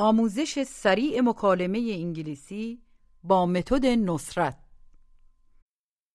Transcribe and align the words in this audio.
آموزش 0.00 0.62
سریع 0.62 1.20
مکالمه 1.20 1.78
انگلیسی 1.78 2.82
با 3.24 3.46
متد 3.46 3.86
نصرت. 3.86 4.67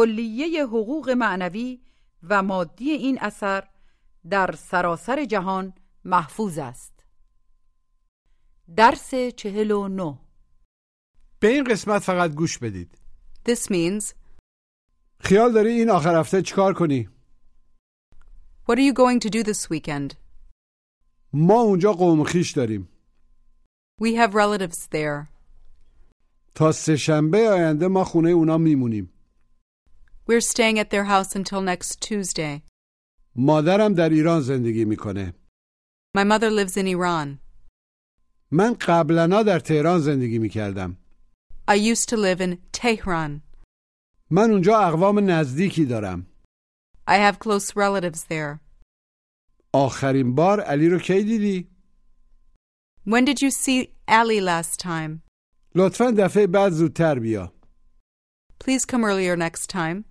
کلیه 0.00 0.66
حقوق 0.66 1.10
معنوی 1.10 1.80
و 2.22 2.42
مادی 2.42 2.90
این 2.90 3.18
اثر 3.20 3.68
در 4.30 4.54
سراسر 4.58 5.24
جهان 5.24 5.72
محفوظ 6.04 6.58
است. 6.58 7.04
درس 8.76 9.14
چهل 9.36 9.70
و 9.70 9.88
نو 9.88 10.16
به 11.40 11.48
این 11.48 11.64
قسمت 11.64 12.02
فقط 12.02 12.34
گوش 12.34 12.58
بدید. 12.58 12.98
This 13.48 13.60
means, 13.70 14.14
خیال 15.20 15.52
داری 15.52 15.70
این 15.70 15.90
آخر 15.90 16.20
هفته 16.20 16.42
چیکار 16.42 16.74
کنی؟ 16.74 17.08
What 18.68 18.74
are 18.74 18.92
you 18.92 18.94
going 18.94 19.20
to 19.20 19.30
do 19.30 19.42
this 19.42 19.70
weekend? 19.70 20.14
ما 21.32 21.60
اونجا 21.60 21.92
قوم 21.92 22.24
خیش 22.24 22.52
داریم. 22.52 22.88
We 24.02 24.06
have 24.06 24.32
relatives 24.32 24.88
there. 24.92 25.28
تا 26.54 26.72
سه 26.72 26.96
شنبه 26.96 27.48
آینده 27.48 27.88
ما 27.88 28.04
خونه 28.04 28.30
اونا 28.30 28.58
میمونیم. 28.58 29.12
We're 30.29 30.41
staying 30.41 30.79
at 30.79 30.89
their 30.89 31.03
house 31.05 31.35
until 31.35 31.61
next 31.61 32.01
Tuesday. 32.01 32.61
مادرم 33.35 33.93
در 33.93 34.09
ایران 34.09 34.41
زندگی 34.41 34.85
میکنه 34.85 35.33
My 36.17 36.23
mother 36.23 36.49
lives 36.51 36.77
in 36.77 36.87
Iran. 36.87 37.39
من 38.51 38.73
قبلنا 38.73 39.43
در 39.43 39.59
تهران 39.59 39.99
زندگی 39.99 40.39
میکردم 40.39 40.97
I 41.71 41.75
used 41.75 42.09
to 42.09 42.17
live 42.17 42.41
in 42.41 42.57
Tehran. 42.81 43.41
من 44.29 44.51
اونجا 44.51 44.79
اقوام 44.79 45.19
نزدیکی 45.29 45.85
دارم 45.85 46.27
I 47.09 47.13
have 47.17 47.39
close 47.39 47.75
relatives 47.75 48.23
there. 48.29 48.59
آخرین 49.73 50.35
بار 50.35 50.61
علی 50.61 50.89
رو 50.89 50.99
کی 50.99 51.23
دیدی؟ 51.23 51.69
When 53.07 53.25
did 53.25 53.41
you 53.41 53.51
see 53.51 53.87
Ali 54.07 54.41
last 54.41 54.79
time? 54.79 55.21
لطفا 55.75 56.11
دفعه 56.17 56.47
بعد 56.47 56.71
زودتر 56.71 57.19
بیا 57.19 57.51
Please 58.63 58.85
come 58.85 59.03
earlier 59.03 59.35
next 59.37 59.69
time. 59.69 60.05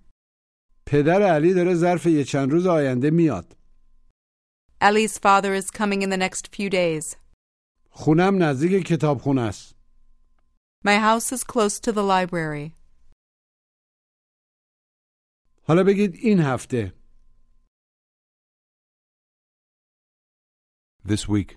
پدر 0.92 1.22
علی 1.22 1.54
داره 1.54 1.74
ظرف 1.74 2.06
یه 2.06 2.24
چند 2.24 2.50
روز 2.50 2.66
آینده 2.66 3.10
میاد 3.10 3.56
Ali's 4.82 5.18
father 5.18 5.52
is 5.62 5.70
coming 5.70 6.02
in 6.02 6.10
the 6.10 6.16
next 6.16 6.46
few 6.56 6.70
days. 6.70 7.16
خونم 7.90 8.42
نزدیک 8.42 8.86
کتابخونه 8.86 9.40
است 9.40 9.74
My 10.84 10.96
house 10.98 11.32
is 11.36 11.44
close 11.44 11.80
to 11.80 11.92
the 11.92 12.02
library. 12.02 12.72
حالا 15.62 15.84
بگید 15.86 16.14
این 16.14 16.40
هفته 16.40 16.92
This 21.06 21.28
week. 21.28 21.56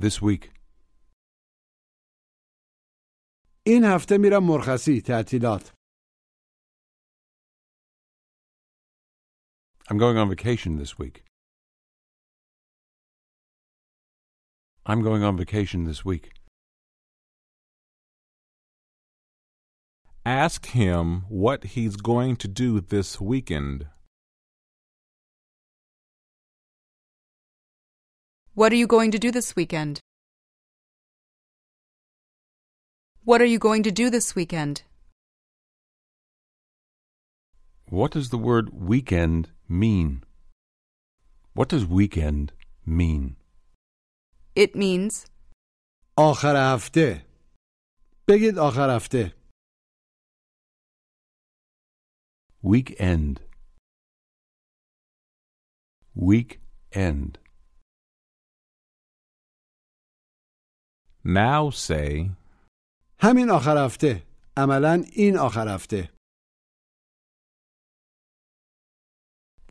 This 0.00 0.22
week. 0.22 0.50
این 3.66 3.84
هفته 3.84 4.18
میرم 4.18 4.44
مرخصی 4.44 5.00
تعطیلات 5.00 5.75
I'm 9.88 9.98
going 9.98 10.16
on 10.16 10.28
vacation 10.28 10.78
this 10.78 10.98
week. 10.98 11.22
I'm 14.84 15.00
going 15.00 15.22
on 15.22 15.36
vacation 15.36 15.84
this 15.84 16.04
week. 16.04 16.32
Ask 20.24 20.66
him 20.66 21.24
what 21.28 21.62
he's 21.62 21.94
going 21.94 22.34
to 22.36 22.48
do 22.48 22.80
this 22.80 23.20
weekend. 23.20 23.86
What 28.54 28.72
are 28.72 28.76
you 28.76 28.88
going 28.88 29.12
to 29.12 29.20
do 29.20 29.30
this 29.30 29.54
weekend? 29.54 30.00
What 33.22 33.40
are 33.40 33.44
you 33.44 33.60
going 33.60 33.84
to 33.84 33.92
do 33.92 34.10
this 34.10 34.34
weekend? 34.34 34.82
What 37.89 38.11
does 38.11 38.29
the 38.29 38.37
word 38.37 38.69
weekend 38.73 39.49
mean? 39.67 40.23
What 41.53 41.67
does 41.69 41.85
weekend 41.85 42.53
mean? 42.85 43.35
It 44.55 44.75
means 44.75 45.25
آخر 46.17 46.55
هفته 46.75 47.25
بگید 48.27 48.57
آخر 48.57 48.95
هفته 48.95 49.41
Weekend. 52.63 53.41
Weekend. 56.15 57.39
Now 61.23 61.69
say, 61.71 62.31
همین 63.19 63.49
آخر 63.49 63.85
هفته 63.85 64.23
عملا 64.57 65.03
این 65.11 65.37
آخر 65.37 65.67
هفته 65.75 66.09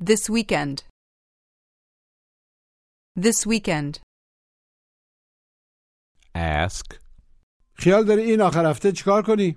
this 0.01 0.31
weekend. 0.31 0.85
This 3.17 3.47
weekend. 3.47 4.01
ask, 6.35 7.01
خیال 7.75 8.05
داری 8.05 8.23
این 8.23 8.41
آخر 8.41 8.71
هفته 8.71 8.93
چیکار 8.93 9.23
کنی؟ 9.27 9.57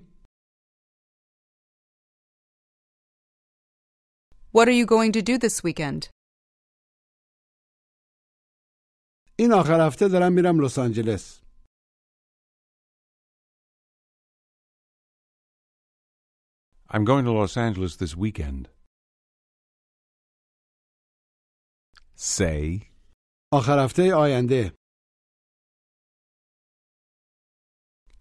What 4.51 4.67
are 4.67 4.71
you 4.71 4.85
going 4.85 5.11
to 5.11 5.21
do 5.21 5.37
this 5.37 5.63
weekend? 5.63 6.09
این 9.39 9.53
آخر 9.53 9.87
هفته 9.87 10.07
دارم 10.07 10.33
میرم 10.33 10.65
لس 10.65 10.79
آنجلس 10.79 11.43
I'm 16.89 17.03
going 17.05 17.25
to 17.25 17.31
Los 17.31 17.57
Angeles 17.57 17.95
this 17.95 18.15
weekend. 18.15 18.69
Say, 22.18 22.82
آخر 23.52 23.84
هفته 23.84 24.14
آینده 24.14 24.72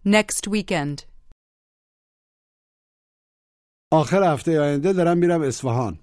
Next 0.04 0.48
weekend. 0.48 1.02
آخر 3.92 4.22
هفته 4.34 4.60
آینده 4.60 4.92
دارم 4.92 5.18
میرم 5.18 5.42
اصفهان 5.42 5.98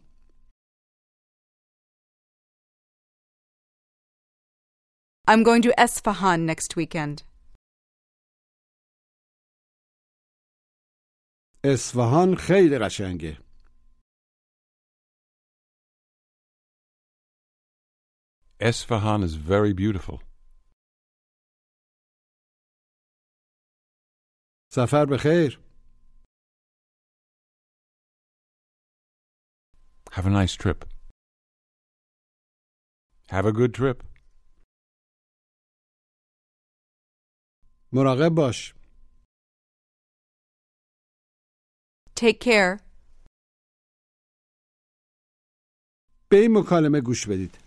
I'm 5.28 5.44
going 5.44 5.62
to 5.64 5.72
Esfahan 5.78 6.46
next 6.46 6.76
weekend. 6.76 7.24
اصفهان 11.64 12.36
خیلی 12.36 12.78
قشنگه 12.80 13.45
Esfahan 18.72 19.22
is 19.24 19.36
very 19.36 19.74
beautiful. 19.74 20.18
Safar 24.72 25.06
Bakhair. 25.06 25.58
Have 30.14 30.26
a 30.26 30.32
nice 30.32 30.56
trip. 30.56 30.80
Have 33.30 33.46
a 33.46 33.52
good 33.52 33.74
trip. 33.76 34.04
مراقب 37.92 38.36
باش. 38.36 38.74
Take 42.16 42.40
care. 42.40 42.80
به 46.30 46.38
این 46.38 46.58
مکالمه 46.58 47.02
گوش 47.02 47.28
بدید. 47.28 47.65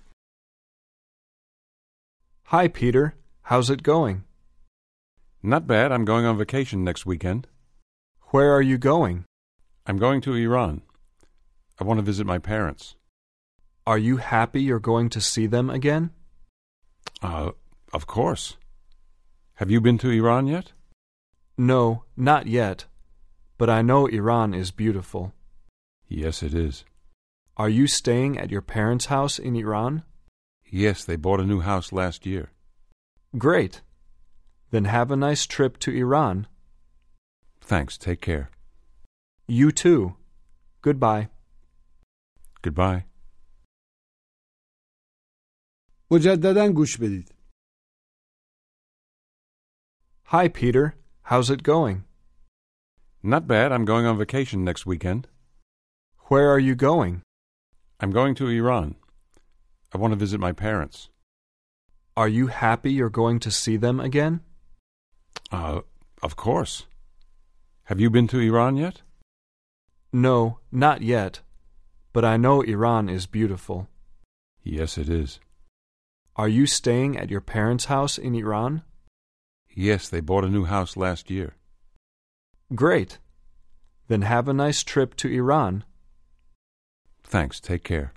Hi, 2.50 2.66
Peter. 2.66 3.14
How's 3.42 3.68
it 3.68 3.82
going? 3.82 4.24
Not 5.42 5.66
bad. 5.66 5.92
I'm 5.92 6.06
going 6.06 6.24
on 6.24 6.38
vacation 6.38 6.82
next 6.82 7.04
weekend. 7.04 7.46
Where 8.28 8.54
are 8.54 8.62
you 8.62 8.78
going? 8.78 9.26
I'm 9.86 9.98
going 9.98 10.22
to 10.22 10.34
Iran. 10.34 10.80
I 11.78 11.84
want 11.84 11.98
to 11.98 12.02
visit 12.02 12.26
my 12.26 12.38
parents. 12.38 12.94
Are 13.86 13.98
you 13.98 14.16
happy 14.16 14.62
you're 14.62 14.80
going 14.80 15.10
to 15.10 15.20
see 15.20 15.46
them 15.46 15.68
again? 15.68 16.08
Uh, 17.20 17.50
of 17.92 18.06
course. 18.06 18.56
Have 19.56 19.70
you 19.70 19.82
been 19.82 19.98
to 19.98 20.08
Iran 20.08 20.46
yet? 20.46 20.72
No, 21.58 22.04
not 22.16 22.46
yet. 22.46 22.86
But 23.58 23.68
I 23.68 23.82
know 23.82 24.06
Iran 24.06 24.54
is 24.54 24.70
beautiful. 24.70 25.34
Yes, 26.08 26.42
it 26.42 26.54
is. 26.54 26.86
Are 27.58 27.68
you 27.68 27.86
staying 27.86 28.38
at 28.38 28.50
your 28.50 28.62
parents' 28.62 29.12
house 29.12 29.38
in 29.38 29.54
Iran? 29.54 30.02
Yes, 30.69 31.05
they 31.05 31.15
bought 31.15 31.39
a 31.39 31.45
new 31.45 31.61
house 31.61 31.91
last 31.91 32.25
year. 32.25 32.51
Great. 33.37 33.81
Then 34.71 34.85
have 34.85 35.11
a 35.11 35.15
nice 35.15 35.45
trip 35.45 35.77
to 35.79 35.91
Iran. 35.91 36.47
Thanks. 37.61 37.97
Take 37.97 38.21
care. 38.21 38.49
You 39.47 39.71
too. 39.71 40.15
Goodbye. 40.81 41.29
Goodbye. 42.61 43.05
مجددا 46.11 46.67
گوش 46.75 46.97
بدید 46.97 47.29
Hi, 50.25 50.47
Peter. 50.47 50.95
How's 51.29 51.49
it 51.49 51.61
going? 51.63 52.05
Not 53.21 53.47
bad. 53.47 53.71
I'm 53.71 53.85
going 53.85 54.05
on 54.05 54.17
vacation 54.17 54.63
next 54.63 54.85
weekend. 54.85 55.27
Where 56.29 56.49
are 56.53 56.63
you 56.67 56.75
going? 56.75 57.21
I'm 57.99 58.11
going 58.11 58.33
to 58.35 58.47
Iran. 58.47 58.95
I 59.92 59.98
want 59.98 60.12
to 60.12 60.18
visit 60.18 60.40
my 60.40 60.52
parents. 60.52 61.08
Are 62.16 62.28
you 62.28 62.48
happy 62.48 62.92
you're 62.92 63.10
going 63.10 63.38
to 63.40 63.50
see 63.50 63.76
them 63.76 64.00
again? 64.00 64.40
Uh, 65.50 65.80
of 66.22 66.36
course. 66.36 66.86
Have 67.84 68.00
you 68.00 68.10
been 68.10 68.26
to 68.28 68.40
Iran 68.40 68.76
yet? 68.76 69.02
No, 70.12 70.58
not 70.70 71.02
yet. 71.02 71.40
But 72.12 72.24
I 72.24 72.36
know 72.36 72.62
Iran 72.62 73.08
is 73.08 73.26
beautiful. 73.26 73.88
Yes, 74.62 74.98
it 74.98 75.08
is. 75.08 75.40
Are 76.36 76.48
you 76.48 76.66
staying 76.66 77.16
at 77.16 77.30
your 77.30 77.40
parents' 77.40 77.86
house 77.86 78.18
in 78.18 78.34
Iran? 78.34 78.82
Yes, 79.74 80.08
they 80.08 80.20
bought 80.20 80.44
a 80.44 80.50
new 80.50 80.64
house 80.64 80.96
last 80.96 81.30
year. 81.30 81.54
Great. 82.74 83.18
Then 84.08 84.22
have 84.22 84.48
a 84.48 84.52
nice 84.52 84.82
trip 84.82 85.14
to 85.16 85.28
Iran. 85.28 85.84
Thanks. 87.22 87.60
Take 87.60 87.84
care. 87.84 88.12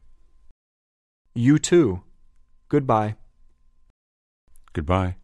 You 1.35 1.59
too. 1.59 2.03
Goodbye. 2.69 3.17
Goodbye. 4.75 5.15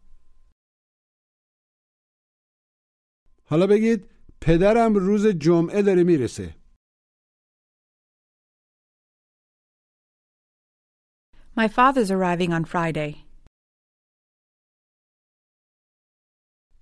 حالا 3.47 3.67
بگید 3.67 4.11
پدرم 4.41 4.95
روز 4.95 5.27
جمعه 5.27 5.83
داره 5.83 6.03
میرسه 6.05 6.55
My 11.57 11.69
father's 11.69 12.11
arriving 12.11 12.51
on 12.53 12.65
Friday. 12.65 13.27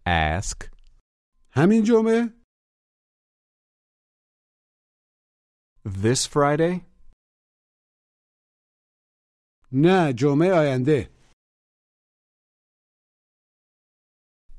Ask. 0.06 0.70
همین 1.52 1.82
جمعه 1.84 2.34
This 5.88 6.26
Friday? 6.26 6.84
نه 9.72 10.12
جمعه 10.12 10.50
آینده 10.60 11.20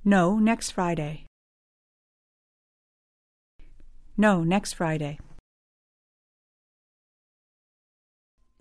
No, 0.04 0.40
next 0.40 0.72
Friday. 0.72 1.26
No, 4.18 4.44
next 4.44 4.74
Friday. 4.74 5.20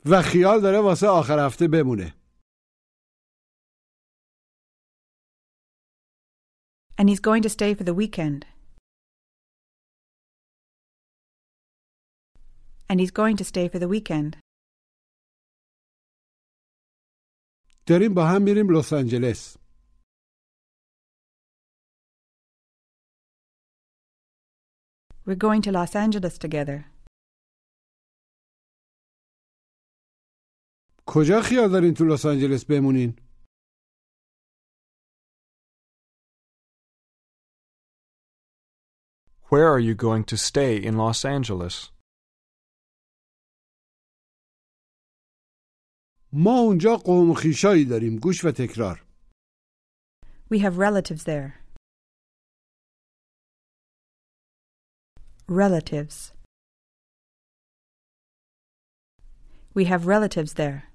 و 0.07 0.23
خیال 0.23 0.61
داره 0.63 0.79
واسه 0.79 1.07
آخر 1.07 1.47
هفته 1.47 1.69
بمونه 1.73 2.15
And 6.99 7.09
he's 7.09 7.21
going 7.21 7.43
to 7.43 7.49
stay 7.49 7.73
for 7.75 7.85
the 7.85 7.95
weekend. 7.95 8.41
And 12.91 13.01
he's 13.01 13.11
going 13.11 13.37
to 13.39 13.45
stay 13.45 13.69
for 13.69 13.79
the 13.79 13.89
weekend. 13.89 14.37
داریم 17.87 18.15
با 18.15 18.27
هم 18.27 18.43
میریم 18.43 18.71
لس 18.77 18.93
آنجلس 18.93 19.57
We're 25.27 25.37
going 25.37 25.63
to 25.63 25.73
Los 25.73 25.95
Angeles 25.95 26.39
together. 26.39 26.85
کجا 31.07 31.41
خیال 31.43 31.71
دارین 31.73 31.95
تو 31.95 32.05
لس 32.05 32.27
آنجلس 32.27 32.65
بمونین 32.65 33.17
Where 39.51 39.69
are 39.69 39.81
you 39.81 39.95
going 39.95 40.25
to 40.25 40.37
stay 40.37 40.77
in 40.77 40.97
Los 40.97 41.25
Angeles? 41.25 41.91
ما 46.38 46.60
اونجا 46.60 46.96
قوم 46.96 47.34
خیشایی 47.34 47.86
داریم 47.86 48.20
گوش 48.20 48.46
و 48.46 48.52
تکرار 48.52 49.06
We 50.52 50.60
have 50.60 50.78
relatives 50.78 51.24
there. 51.24 51.50
Relatives. 55.48 56.34
We 59.76 59.86
have 59.86 60.06
relatives 60.08 60.54
there. 60.54 60.92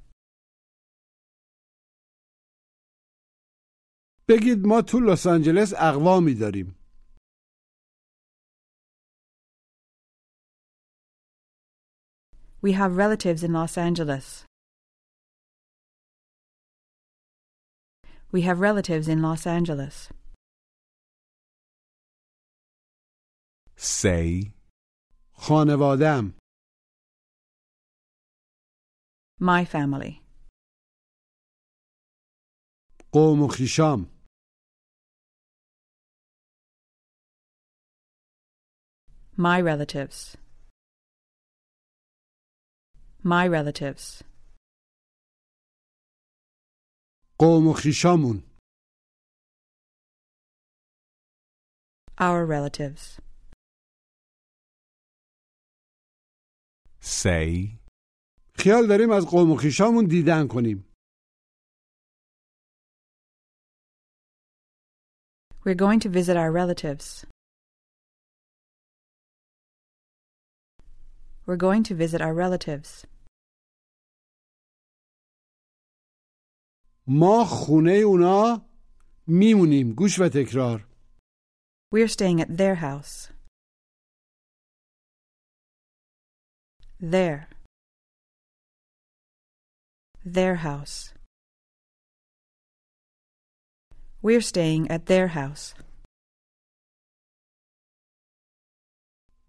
بگید 4.29 4.59
ما 4.67 4.83
تو 4.83 5.00
لس 5.00 5.26
آنجلس 5.26 5.73
اقوامی 5.76 6.35
داریم 6.35 6.76
We 12.62 12.73
have 12.73 12.97
relatives 12.97 13.43
in 13.43 13.53
Los 13.53 13.79
Angeles. 13.79 14.50
We 18.32 18.42
have 18.42 18.60
relatives 18.60 19.08
in 19.08 19.22
Los 19.22 19.48
Angeles. 19.48 20.10
Say. 23.77 24.54
خانوادم 25.34 26.34
My 29.39 29.65
family. 29.65 30.22
قوم 33.12 33.42
و 33.42 33.48
خیشام 33.48 34.12
My 39.38 39.60
relatives. 39.60 40.38
My 43.24 43.46
relatives. 43.48 44.24
قوم 47.39 47.68
و 47.68 47.74
خیشامون 47.74 48.44
Our 52.18 52.46
relatives. 52.46 53.20
Say. 57.01 57.77
خیال 58.58 58.88
داریم 58.88 59.12
از 59.12 59.25
قوم 59.25 59.51
و 59.51 59.56
خیشامون 59.56 60.06
دیدن 60.06 60.48
کنیم 60.48 60.86
We're 65.65 65.75
going 65.86 66.00
to 66.00 66.10
visit 66.10 66.38
our 66.38 66.51
relatives. 66.51 67.25
We're 71.48 71.63
going 71.68 71.84
to 71.89 71.96
visit 71.96 72.22
our 72.22 72.34
relatives. 72.34 73.06
ما 77.12 77.45
خونه 77.45 77.90
اونا 77.90 78.67
میمونیم 79.26 79.95
گوش 79.95 80.19
و 80.19 80.29
تکرار 80.35 80.87
We're 81.95 82.09
staying 82.09 82.40
at 82.40 82.57
their 82.57 82.76
house. 82.87 83.33
Their. 87.14 87.49
Their 90.25 90.55
house. 90.69 91.12
We're 94.23 94.47
staying 94.52 94.90
at 94.90 95.07
their 95.07 95.29
house. 95.29 95.75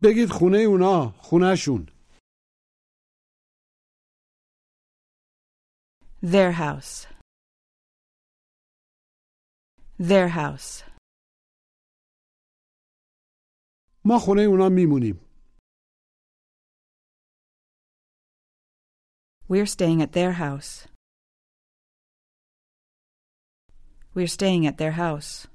بگید 0.04 0.30
خونه 0.32 0.58
اونا 0.58 1.14
خونهشون 1.22 1.86
Their 6.24 6.52
house. 6.52 7.21
Their 10.01 10.29
house. 10.29 10.83
ما 14.05 14.19
خونه 14.19 14.43
اونا 14.43 14.69
میمونیم 14.69 15.21
We're 19.49 19.67
staying 19.67 20.03
at 20.03 20.13
their 20.13 20.33
house. 20.33 20.89
We're 24.15 24.27
staying 24.39 24.67
at 24.67 24.77
their 24.79 24.93
house. 24.93 25.49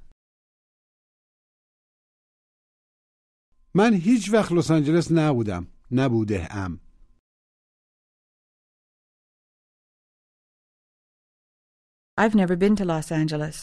من 3.74 3.94
هیچ 3.94 4.30
وقت 4.34 4.52
لس 4.52 4.70
آنجلس 4.70 5.12
نبودم 5.12 5.66
نبوده 5.90 6.48
ام 6.52 6.80
I've 12.18 12.34
never 12.34 12.56
been 12.56 12.76
to 12.76 12.84
Los 12.84 13.10
Angeles. 13.12 13.62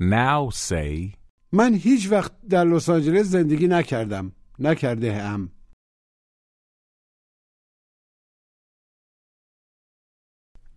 Now 0.00 0.50
say, 0.50 1.14
من 1.52 1.74
هیچ 1.74 2.08
وقت 2.10 2.32
در 2.50 2.64
لس 2.64 2.88
آنجلس 2.88 3.26
زندگی 3.26 3.66
نکردم 3.70 4.32
نکرده 4.58 5.12
ام 5.22 5.50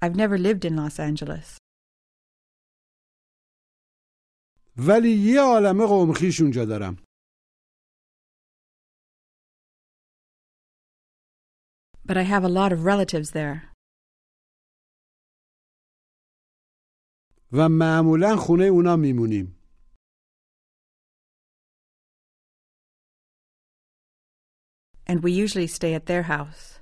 I've 0.01 0.15
never 0.15 0.38
lived 0.38 0.63
in 0.65 0.75
Los 0.75 0.99
Angeles. 0.99 1.57
ولی 4.77 5.09
یه 5.09 5.41
عالمه 5.41 5.85
قوم 5.85 6.13
خویش 6.13 6.41
اونجا 6.41 6.65
دارم 6.65 6.95
But 12.05 12.17
I 12.17 12.23
have 12.23 12.43
a 12.43 12.49
lot 12.49 12.71
of 12.71 12.85
relatives 12.85 13.31
there. 13.31 13.68
و 17.51 17.70
معمولا 17.70 18.36
خونه 18.36 18.63
اونا 18.63 18.96
میمونیم 18.96 19.56
And 25.10 25.24
we 25.24 25.32
usually 25.32 25.68
stay 25.68 25.94
at 25.96 26.06
their 26.06 26.24
house. 26.24 26.79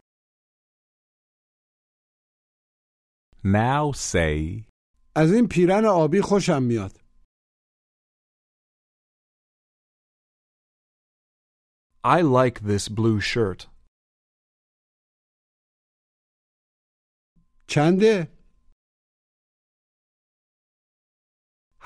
now 3.43 3.91
say, 3.93 4.65
از 5.15 5.31
این 5.33 5.47
پیرن 5.51 5.85
آبی 5.85 6.21
خوشم 6.21 6.63
میاد 6.63 6.91
I 12.03 12.21
like 12.21 12.59
this 12.61 12.87
blue 12.89 13.19
shirt. 13.21 13.67
چنده؟ 17.67 18.36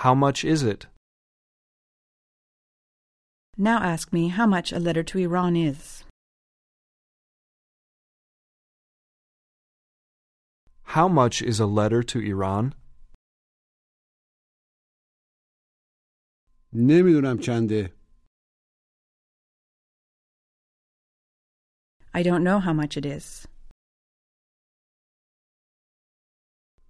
How 0.01 0.15
much 0.15 0.45
is 0.45 0.63
it? 0.63 0.87
Now 3.57 3.79
ask 3.83 4.13
me 4.13 4.29
how 4.29 4.47
much 4.47 4.73
a 4.73 4.79
letter 4.79 5.03
to 5.03 5.19
Iran 5.19 5.57
is. 5.57 6.05
How 10.83 11.09
much 11.09 11.43
is 11.43 11.59
a 11.61 11.67
letter 11.67 12.03
to 12.03 12.19
Iran? 12.21 12.75
نمیدونم 16.73 17.39
چنده 17.43 17.97
I 22.15 22.23
don't 22.23 22.45
know 22.45 22.59
how 22.61 22.73
much 22.73 22.97
it 22.97 23.07
is. 23.07 23.47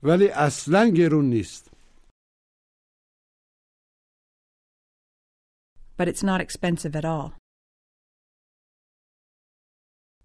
ولی 0.02 0.28
اصلا 0.28 0.88
گرون 0.96 1.24
نیست 1.24 1.69
But 5.96 6.08
it's 6.08 6.22
not 6.22 6.40
expensive 6.40 6.94
at 6.96 7.04
all. 7.04 7.34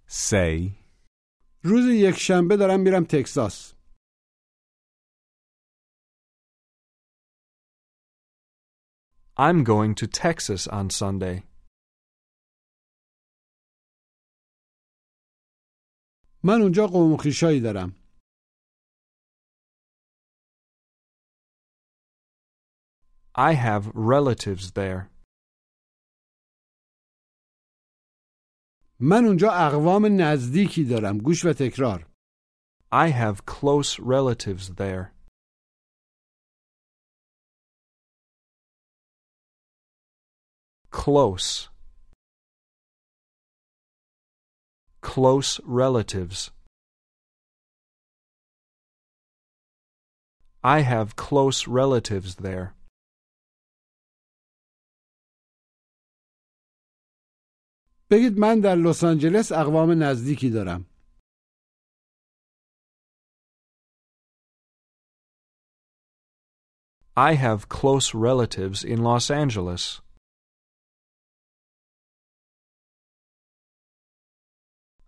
say, 0.08 0.72
روز 1.64 1.86
یک 1.86 2.16
شنبه 2.18 2.58
دارم 2.58 2.80
میرم 2.80 3.06
تکساس 3.10 3.74
I'm 9.38 9.64
going 9.64 9.96
to 9.96 10.08
Texas 10.08 10.68
on 10.68 10.90
Sunday. 10.90 11.44
من 16.44 16.62
اونجا 16.62 16.88
قوم 16.88 17.18
خویشایی 17.18 17.62
دارم 17.62 17.96
I 23.36 23.54
have 23.54 23.92
relatives 23.96 24.72
there. 24.72 25.10
من 29.00 29.26
اونجا 29.26 29.52
اقوام 29.52 30.22
نزدیکی 30.22 30.84
دارم 30.84 31.18
گوش 31.18 31.46
و 31.46 31.54
تکرار 31.54 32.08
I 32.92 33.08
have 33.08 33.46
close 33.46 34.00
relatives 34.00 34.72
there. 34.76 35.14
Close. 40.90 41.70
Close 45.00 45.62
relatives. 45.64 46.52
I 50.64 50.82
have 50.82 51.16
close 51.16 51.66
relatives 51.66 52.36
there. 52.36 52.75
بگید 58.12 58.40
من 58.40 58.60
در 58.60 58.76
لس 58.76 59.04
آنجلس 59.04 59.52
اقوام 59.52 60.04
نزدیکی 60.04 60.50
دارم 60.50 60.86
I 67.18 67.34
have 67.34 67.68
close 67.68 68.16
relatives 68.16 68.86
in 68.86 69.04
Los 69.04 69.30
Angeles. 69.30 70.02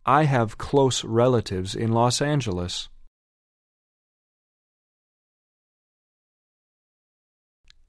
I 0.05 0.25
have 0.25 0.57
close 0.57 1.05
relatives 1.05 1.75
in 1.75 1.89
Los 1.93 2.21
Angeles. 2.21 2.89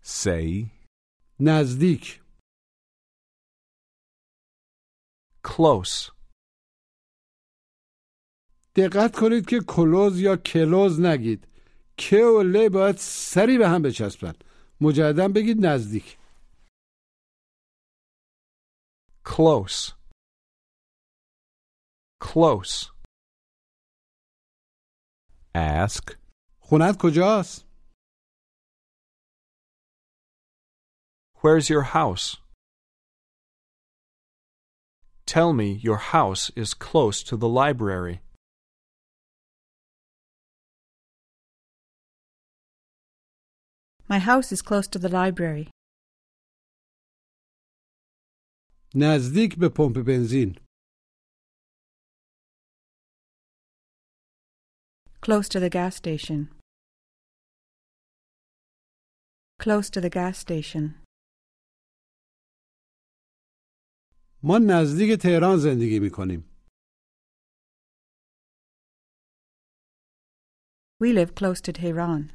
say, 0.05 0.71
نزدیک 1.41 2.18
Close. 5.50 6.12
دقت 8.76 9.16
کنید 9.16 9.46
که 9.46 9.60
کلوز 9.68 10.20
یا 10.20 10.38
کلوز 10.38 11.00
نگید 11.00 11.48
که 11.98 12.26
و 12.26 12.44
لی 12.44 12.70
باید 12.70 12.96
سری 12.98 13.58
به 13.58 13.70
هم 13.70 13.82
بچسبن 13.82 14.34
مجددا 14.82 15.28
بگید 15.28 15.66
نزدیک 15.66 16.18
Close. 19.26 19.94
Close. 22.20 22.92
Ask. 25.56 26.18
خونت 26.60 26.98
کجاست؟ 26.98 27.66
Where's 31.42 31.70
your 31.70 31.84
house? 31.84 32.49
Tell 35.29 35.53
me 35.53 35.81
your 35.83 35.97
house 35.97 36.51
is 36.55 36.75
close 36.75 37.23
to 37.25 37.37
the 37.37 37.49
library. 37.49 38.21
My 44.09 44.19
house 44.19 44.53
is 44.53 44.63
close 44.63 44.87
to 44.89 44.99
the 44.99 45.09
library. 45.09 45.71
نزدیک 48.95 49.59
به 49.59 49.69
پمپ 49.69 49.99
بنزین 50.07 50.59
Close 55.21 55.49
to 55.49 55.59
the 55.59 55.71
gas 55.71 55.97
station. 55.97 56.51
Close 59.59 59.89
to 59.89 60.01
the 60.01 60.11
gas 60.11 60.39
station. 60.39 60.85
ما 64.44 64.58
نزدیک 64.58 65.20
تهران 65.22 65.58
زندگی 65.58 66.00
می 66.00 66.10
کنیم 66.10 66.46
We 71.04 71.14
live 71.14 71.34
close 71.36 71.62
to 71.62 71.72
Tehran. 71.72 72.32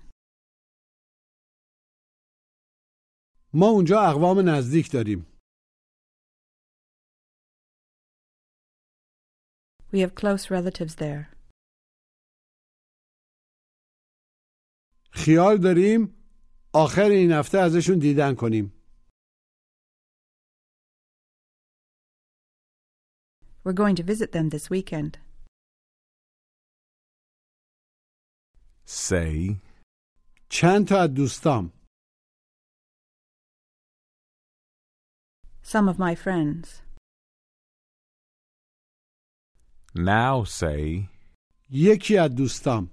ما 3.54 3.66
اونجا 3.68 4.00
اقوام 4.00 4.48
نزدیک 4.48 4.90
داریم 4.92 5.26
We 9.92 9.98
have 10.00 10.14
close 10.14 10.50
relatives 10.50 10.94
there. 10.96 11.34
خیال 15.12 15.58
داریم 15.58 16.14
آخر 16.74 17.08
این 17.10 17.32
هفته 17.32 17.58
ازشون 17.58 17.98
دیدن 17.98 18.34
کنیم 18.34 18.73
We're 23.63 23.73
going 23.73 23.95
to 23.95 24.03
visit 24.03 24.31
them 24.31 24.49
this 24.49 24.69
weekend. 24.69 25.17
Say. 28.85 29.61
چند 30.49 30.87
تا 30.87 31.01
از 31.03 31.13
دوستام 31.13 31.73
Some 35.63 35.87
of 35.87 35.99
my 35.99 36.15
friends. 36.15 36.81
Now 39.95 40.43
say. 40.45 41.09
یکی 41.69 42.17
از 42.17 42.35
دوستام 42.35 42.89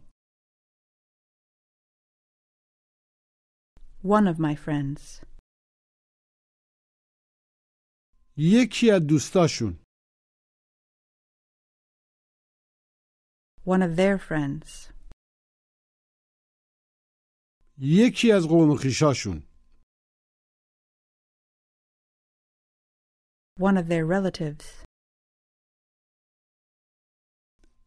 One 4.05 4.27
of 4.29 4.39
my 4.39 4.55
friends. 4.55 5.23
یکی 8.37 8.91
از 8.91 9.03
دوستاشون 9.07 9.80
One 13.65 13.83
of 13.83 13.97
their 13.97 14.19
friends. 14.19 14.93
یکی 17.79 18.33
از 18.33 18.49
قوم 18.49 18.71
و 18.71 18.77
خویشاشون 18.77 19.43
One 23.59 23.77
of 23.77 23.89
their 23.89 24.05
relatives. 24.07 24.85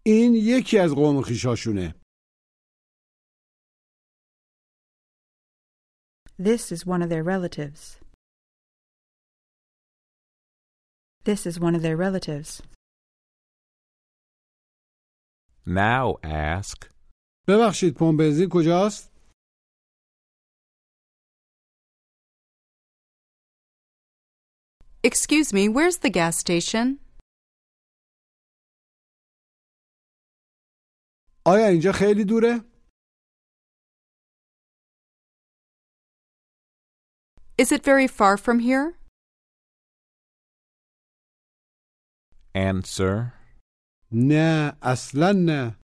این 0.06 0.34
یکی 0.36 0.78
از 0.80 0.92
قوم 0.96 1.18
و 1.18 1.22
خویشاشونه 1.22 1.96
This 6.40 6.72
is 6.72 6.86
one 6.86 7.02
of 7.02 7.10
their 7.10 7.24
relatives. 7.24 8.00
This 11.26 11.46
is 11.46 11.60
one 11.60 11.76
of 11.76 11.82
their 11.82 11.98
relatives. 11.98 12.62
Now 15.68 16.18
ask. 16.24 16.90
ببخشید 17.48 17.94
پمپ 18.00 18.20
بنزین 18.20 18.50
کجاست 18.52 19.10
Excuse 25.04 25.54
me, 25.54 25.70
where's 25.70 25.98
the 25.98 26.10
gas 26.10 26.38
station? 26.38 27.00
آیا 31.46 31.68
اینجا 31.68 31.92
خیلی 32.00 32.26
دوره 32.26 32.60
Is 37.62 37.72
it 37.72 37.84
very 37.84 38.08
far 38.08 38.38
from 38.38 38.60
here? 38.60 38.88
Answer. 42.56 43.34
نه 44.12 44.78
اصلا 44.82 45.32
نه 45.32 45.80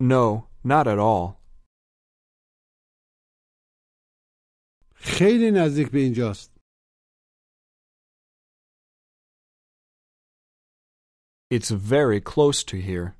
No, 0.00 0.48
not 0.64 0.86
at 0.88 0.98
all. 0.98 1.42
خیلی 4.94 5.50
نزدیک 5.54 5.90
به 5.90 5.98
اینجاست 5.98 6.52
It's 11.50 11.70
very 11.70 12.20
close 12.20 12.64
to 12.64 12.76
here. 12.80 13.14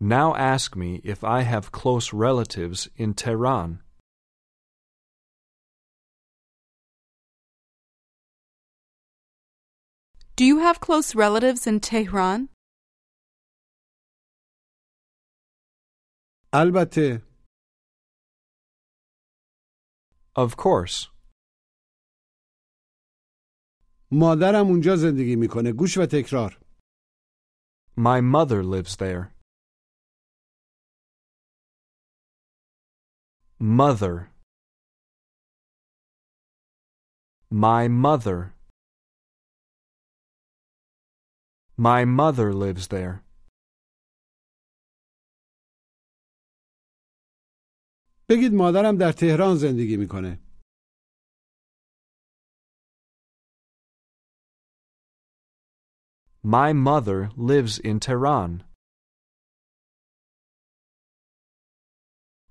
Now 0.00 0.34
ask 0.36 0.76
me 0.76 1.00
if 1.02 1.24
I 1.24 1.42
have 1.42 1.72
close 1.72 2.12
relatives 2.12 2.88
in 2.96 3.14
Tehran. 3.14 3.80
Do 10.36 10.44
you 10.44 10.58
have 10.58 10.78
close 10.80 11.14
relatives 11.14 11.66
in 11.66 11.80
Tehran? 11.80 12.48
البته 16.54 17.22
Of 20.36 20.56
course. 20.56 21.08
مادرم 24.12 24.66
اونجا 24.66 24.96
زندگی 24.96 25.36
میکنه 25.36 25.72
گوش 25.72 25.98
و 25.98 26.06
تکرار 26.12 26.60
My 27.96 28.20
mother 28.20 28.62
lives 28.62 28.96
there. 28.96 29.34
Mother. 33.60 34.30
My 37.50 37.88
mother. 37.88 38.54
My 41.78 42.04
mother 42.04 42.52
lives 42.52 42.88
there. 42.88 43.24
بگید 48.28 48.52
مادرم 48.54 48.96
در 48.96 49.12
تهران 49.12 49.56
زندگی 49.56 49.96
میکنه 49.96 50.38
My 56.44 56.72
mother 56.72 57.30
lives 57.36 57.78
in 57.78 58.00
Tehran. 58.00 58.64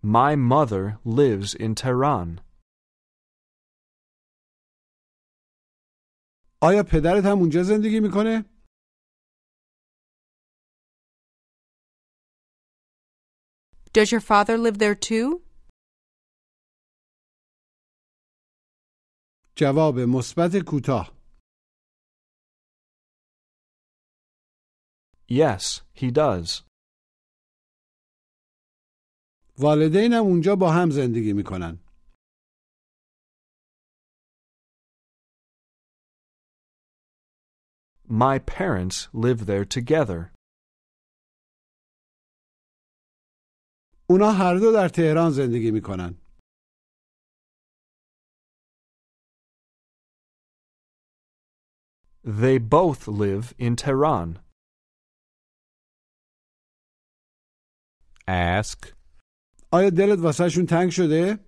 My 0.04 0.36
mother 0.36 1.00
lives 1.04 1.56
in 1.56 1.74
Tehran. 1.76 2.40
آیا 6.62 6.84
پدرت 6.84 7.26
هم 7.26 7.38
اونجا 7.40 7.63
زندگی 7.63 8.00
میکنه 8.00 8.46
Does 13.94 14.12
your 14.12 14.22
father 14.22 14.58
live 14.58 14.78
there 14.80 14.96
too? 14.96 15.42
جواب 19.58 19.96
مثبت 20.00 20.52
کوتاه 20.68 21.18
Yes, 25.30 25.82
he 25.94 26.12
does. 26.12 26.63
والدینم 29.60 30.24
اونجا 30.24 30.56
با 30.56 30.72
هم 30.72 30.90
زندگی 30.92 31.34
میکنن 31.34 31.80
My 38.10 38.40
parents 38.40 39.10
live 39.13 39.46
there 39.46 39.66
together. 39.66 40.31
اونا 44.12 44.31
هر 44.33 44.55
دو 44.55 44.72
در 44.72 44.88
تهران 44.88 45.31
زندگی 45.31 45.70
می‌کنن 45.70 46.14
They 52.25 52.59
both 52.59 53.09
live 53.09 53.46
in 53.59 53.77
Tehran. 53.77 54.29
Ask. 58.29 58.94
آیا 59.72 59.90
دلت 59.90 60.18
واسهشون 60.18 60.66
تنگ 60.66 60.90
شده؟ 60.90 61.38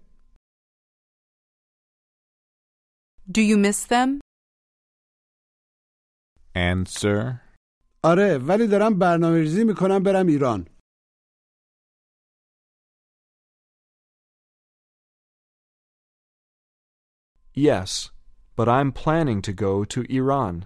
Do 3.29 3.40
you 3.40 3.57
miss 3.57 3.87
them? 3.87 4.20
Answer. 6.57 7.40
آره 8.05 8.38
ولی 8.38 8.66
دارم 8.66 8.98
برنامه 8.98 9.38
ریزی 9.38 9.64
می‌کنم 9.64 10.03
برم 10.03 10.27
ایران 10.27 10.74
Yes, 17.54 18.12
but 18.56 18.68
I'm 18.70 18.92
planning 18.92 19.42
to 19.42 19.54
go 19.54 19.84
to 19.86 20.02
Iran. 20.10 20.65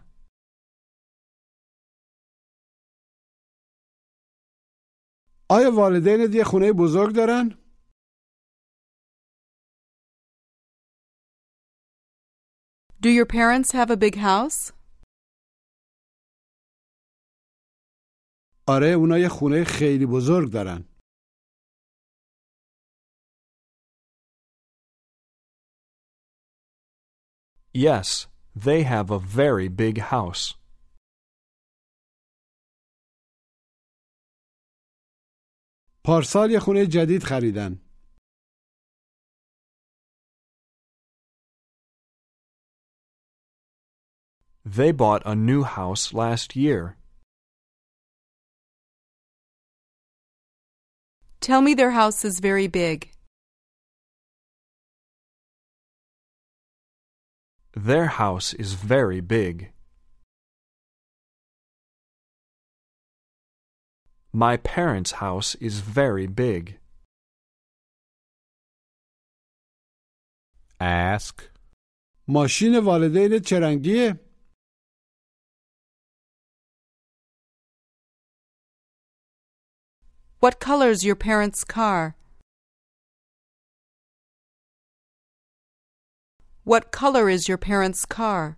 آیا 5.49 5.71
والدینت 5.71 6.35
یه 6.35 6.43
خونه 6.43 6.73
بزرگ 6.73 7.15
دارن؟ 7.15 7.57
Do 13.01 13.09
your 13.09 13.25
parents 13.25 13.71
have 13.71 13.91
a 13.91 13.97
big 13.97 14.15
house? 14.15 14.73
آره 18.67 18.87
اونا 18.87 19.17
یه 19.19 19.29
خونه 19.29 19.63
خیلی 19.63 20.05
بزرگ 20.05 20.51
دارن 20.51 20.83
Yes, 27.77 28.27
they 28.55 28.83
have 28.83 29.09
a 29.09 29.19
very 29.19 29.67
big 29.67 29.97
house. 29.97 30.53
پارسال 36.05 36.51
یه 36.51 36.59
خونه 36.59 36.85
جدید 36.85 37.23
خریدن 37.23 37.79
They 44.65 44.91
bought 44.91 45.21
a 45.25 45.35
new 45.35 45.63
house 45.63 46.13
last 46.13 46.55
year. 46.55 46.97
Tell 51.41 51.61
me 51.61 51.73
their 51.73 51.91
house 51.91 52.23
is 52.23 52.39
very 52.39 52.67
big. 52.67 53.11
Their 57.75 58.07
house 58.07 58.53
is 58.53 58.73
very 58.73 59.21
big. 59.21 59.71
My 64.31 64.57
parents' 64.57 65.13
house 65.13 65.55
is 65.55 65.79
very 65.79 66.27
big. 66.27 66.79
Ask. 70.79 71.49
ماشین 72.27 72.75
والدینت 72.75 73.45
چه 73.45 73.59
رنگیه؟ 73.59 74.19
What 80.39 80.59
color's 80.59 81.05
your 81.05 81.15
parents' 81.15 81.63
car? 81.63 82.15
What 86.67 86.91
color 86.91 87.29
is 87.29 87.47
your 87.49 87.57
parents' 87.57 88.05
car? 88.05 88.57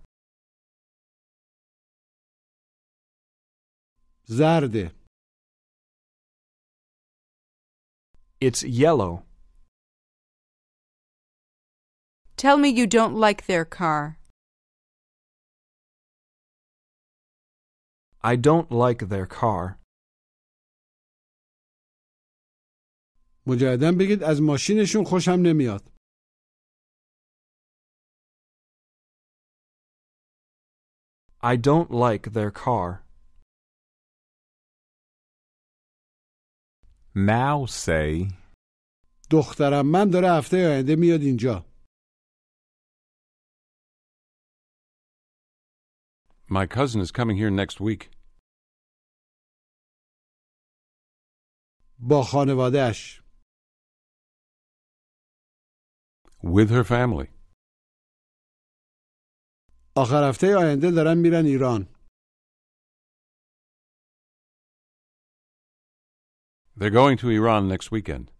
زرده 4.28 4.92
It's 8.40 8.62
yellow. 8.62 9.24
Tell 12.36 12.58
me 12.58 12.68
you 12.68 12.86
don't 12.86 13.14
like 13.14 13.46
their 13.46 13.64
car. 13.64 14.18
I 18.22 18.36
don't 18.36 18.70
like 18.70 19.08
their 19.08 19.26
car. 19.26 19.78
مجددا 23.46 23.92
بگید 23.92 24.22
از 24.22 24.42
ماشینشون 24.42 25.04
خوشم 25.04 25.30
نمیاد 25.30 25.89
I 31.42 31.56
don't 31.56 31.90
like 31.90 32.32
their 32.32 32.50
car. 32.50 33.02
Now 37.14 37.66
say, 37.66 38.28
دخترم 39.30 39.86
من 39.86 40.10
داره 40.10 40.28
هفته 40.38 40.56
آینده 40.56 40.96
میاد 40.96 41.20
اینجا 41.22 41.64
My 46.48 46.66
cousin 46.66 47.00
is 47.00 47.10
coming 47.10 47.36
here 47.36 47.50
next 47.50 47.80
week. 47.80 48.10
با 51.98 52.22
خانوادهش 52.22 53.22
With 56.42 56.70
her 56.70 56.84
family. 56.84 57.28
آخر 59.96 60.28
هفته 60.28 60.56
آینده 60.56 60.90
دارن 60.90 61.18
میرن 61.18 61.46
ایران 61.46 61.86
They're 66.78 66.90
going 66.90 67.16
to 67.22 67.30
Iran 67.30 67.68
next 67.68 67.90
weekend. 67.90 68.30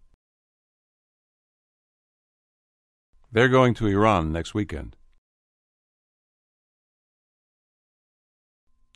They're 3.33 3.49
going 3.59 3.73
to 3.79 3.87
Iran 3.87 4.31
next 4.31 4.53
weekend. 4.53 4.95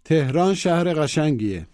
تهران 0.06 0.54
شهر 0.56 0.94
قشنگیه 1.04 1.68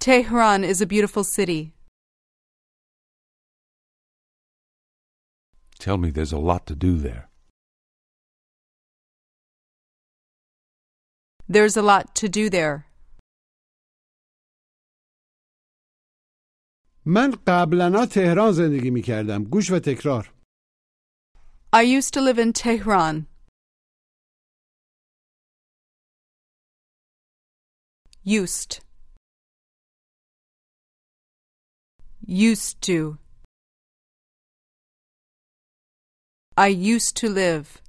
Tehran 0.00 0.64
is 0.64 0.82
a 0.82 0.86
beautiful 0.86 1.24
city. 1.24 1.72
Tell 5.78 5.98
me 5.98 6.10
there's 6.10 6.32
a 6.32 6.38
lot 6.38 6.66
to 6.66 6.74
do 6.74 6.96
there. 6.96 7.28
There's 11.48 11.76
a 11.76 11.82
lot 11.82 12.14
to 12.20 12.28
do 12.28 12.48
there. 12.50 12.86
من 17.06 17.30
قبلا 17.46 18.06
تهران 18.06 18.52
زندگی 18.52 18.90
میکردم 18.90 19.44
گوش 19.44 19.70
و 19.70 19.78
تکرار 19.78 20.34
I 21.72 21.82
used 21.82 22.14
to 22.14 22.20
live 22.20 22.38
in 22.38 22.52
Tehran. 22.52 23.26
Used. 28.22 28.80
Used 32.26 32.80
to. 32.82 33.18
I 36.67 36.67
used 36.67 37.15
to 37.21 37.29
live. 37.29 37.81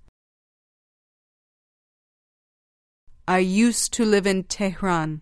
I 3.27 3.39
used 3.39 3.93
to 3.95 4.05
live 4.05 4.27
in 4.33 4.45
Tehran. 4.45 5.21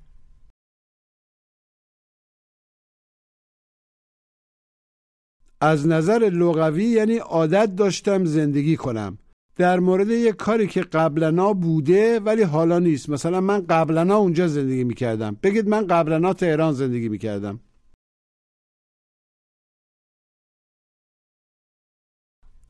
از 5.61 5.87
نظر 5.87 6.19
لغوی 6.33 6.85
یعنی 6.85 7.17
عادت 7.17 7.77
داشتم 7.77 8.25
زندگی 8.25 8.77
کنم 8.77 9.19
در 9.57 9.81
مورد 9.81 10.11
یک 10.11 10.37
کاری 10.37 10.67
که 10.67 10.81
قبلنا 10.81 11.53
بوده 11.53 12.21
ولی 12.21 12.43
حالا 12.43 12.79
نیست 12.79 13.09
مثلا 13.09 13.41
من 13.41 13.67
قبلنا 13.67 14.17
اونجا 14.17 14.49
زندگی 14.49 14.85
می‌کردم 14.85 15.37
بگید 15.43 15.69
من 15.69 15.87
قبلنا 15.87 16.33
تهران 16.33 16.73
زندگی 16.73 17.09
می‌کردم 17.09 17.61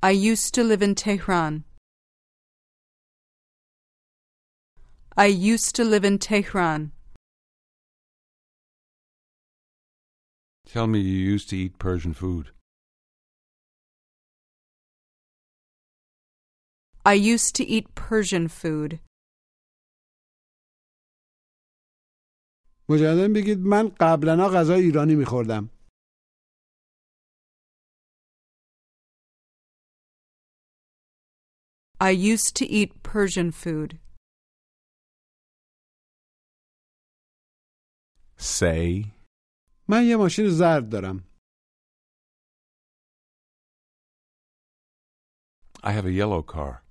I 0.02 0.12
used 0.12 0.54
to 0.56 0.64
live 0.64 0.82
in 0.82 0.96
Tehran. 0.96 1.64
I 5.16 5.28
used 5.28 5.76
to 5.76 5.84
live 5.84 6.04
in 6.04 6.18
Tehran. 6.20 6.92
Tell 10.66 10.88
me 10.88 11.00
you 11.00 11.20
used 11.34 11.50
to 11.52 11.58
eat 11.58 11.78
Persian 11.78 12.14
food. 12.14 12.46
I 17.06 17.14
used 17.14 17.56
to 17.58 17.64
eat 17.64 17.94
Persian 17.96 18.48
food. 18.48 19.00
مجددا 22.90 23.28
بگید 23.36 23.60
من 23.60 23.92
قبلا 24.00 24.48
غذای 24.50 24.82
ایرانی 24.84 25.16
میخوردم 25.16 25.70
I 32.00 32.10
used 32.10 32.56
to 32.58 32.66
eat 32.66 33.02
Persian 33.04 33.52
food. 33.52 34.00
Say, 38.38 39.14
من 39.88 40.04
یه 40.04 40.16
ماشین 40.16 40.50
زرد 40.50 40.90
دارم 40.90 41.24
I 45.84 45.92
have 45.92 46.06
a 46.06 46.12
yellow 46.12 46.42
car. 46.42 46.84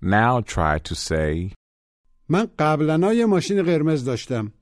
now 0.00 0.40
try 0.40 0.78
to 0.78 0.94
say, 0.94 1.52
من 2.28 2.46
قبلا 2.58 3.12
یه 3.12 3.26
ماشین 3.26 3.62
قرمز 3.62 4.04
داشتم 4.04 4.52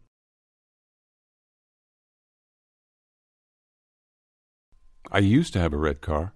I 5.11 5.19
used 5.19 5.53
to 5.53 5.59
have 5.61 5.73
a 5.73 5.77
red 5.77 6.01
car. 6.01 6.35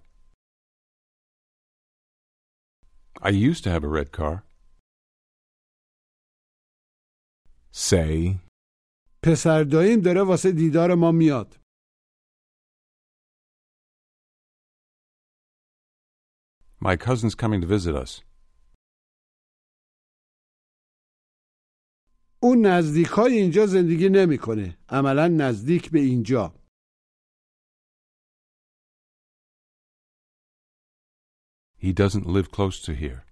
I 3.21 3.29
used 3.29 3.63
to 3.63 3.69
have 3.69 3.83
a 3.83 3.89
red 3.89 4.11
car. 4.11 4.43
say, 7.77 8.39
پسر 9.23 9.63
داییم 9.63 10.01
داره 10.01 10.21
واسه 10.21 10.51
دیدار 10.51 10.95
ما 10.95 11.11
میاد 11.11 11.55
My 16.81 16.95
cousin's 16.95 17.35
coming 17.35 17.61
to 17.61 17.67
visit 17.67 17.95
us. 17.95 18.21
اون 22.39 22.65
نزدیکای 22.65 23.37
اینجا 23.37 23.65
زندگی 23.65 24.09
نمیکنه 24.09 24.77
عملا 24.89 25.27
نزدیک 25.27 25.91
به 25.91 25.99
اینجا 25.99 26.53
He 31.81 31.93
doesn't 31.93 32.25
live 32.25 32.49
close 32.51 32.81
to 32.85 32.93
here. 32.93 33.25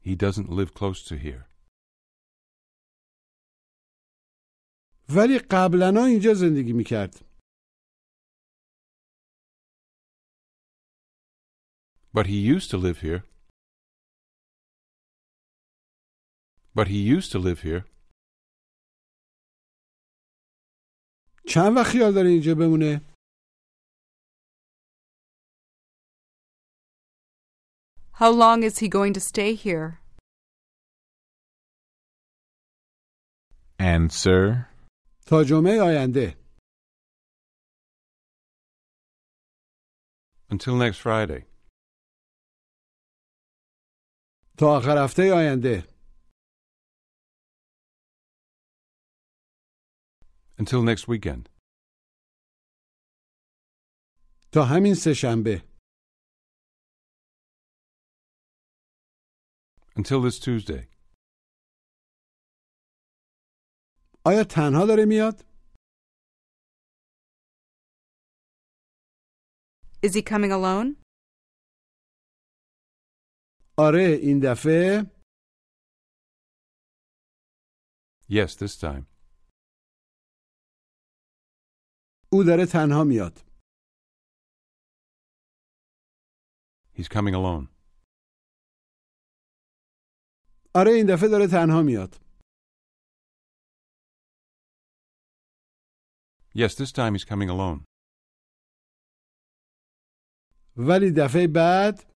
He 0.00 0.14
doesn't 0.16 0.50
live 0.50 0.74
close 0.74 1.02
to 1.08 1.14
here. 1.16 1.44
ولی 5.16 5.38
قبلا 5.50 5.92
اینجا 6.06 6.34
زندگی 6.34 6.72
میکرد 6.72 7.30
But 12.12 12.26
he 12.26 12.38
used 12.54 12.70
to 12.70 12.76
live 12.76 13.00
here. 13.00 13.22
But 16.74 16.88
he 16.88 17.00
used 17.16 17.30
to 17.32 17.38
live 17.38 17.60
here. 17.62 17.84
چند 21.48 21.76
وقت 21.76 21.86
خیال 21.92 22.12
داره 22.14 22.28
اینجا 22.28 22.54
بمونه 22.54 23.00
How 28.20 28.30
long 28.30 28.62
is 28.62 28.78
he 28.78 28.88
going 28.88 29.12
to 29.14 29.20
stay 29.20 29.54
here? 29.54 30.00
answer, 33.80 34.66
تا 35.26 35.44
جمعه 35.48 35.80
آینده 35.82 36.36
Until 40.52 40.76
next 40.76 40.98
Friday. 41.00 41.42
تا 44.58 44.66
آخر 44.78 45.04
هفته 45.04 45.22
آینده 45.34 45.86
Until 50.60 50.82
next 50.82 51.08
weekend. 51.08 51.48
تا 54.52 54.64
همین 54.64 54.94
سه 54.94 55.14
شنبه 55.14 55.62
Until 59.96 60.20
this 60.22 60.38
Tuesday. 60.38 60.86
آیا 64.26 64.44
تنها 64.50 64.86
داره 64.86 65.04
میاد 65.08 65.50
Is 70.06 70.14
he 70.14 70.22
coming 70.22 70.52
alone? 70.52 70.96
آره 73.78 74.18
این 74.22 74.40
دفعه 74.44 75.10
Yes, 78.28 78.54
this 78.56 78.76
time. 78.80 79.04
او 82.32 82.44
داره 82.46 82.66
تنها 82.72 83.04
میاد 83.04 83.38
He's 86.96 87.08
coming 87.08 87.34
alone. 87.34 87.73
آره 90.75 90.91
این 90.91 91.05
دفعه 91.05 91.29
داره 91.29 91.47
تنها 91.47 91.81
میاد 91.81 92.15
Yes, 96.57 96.73
this 96.75 96.91
time 96.91 97.13
he's 97.15 97.25
coming 97.25 97.49
alone. 97.49 97.83
ولی 100.77 101.11
دفعه 101.17 101.47
بعد 101.55 102.15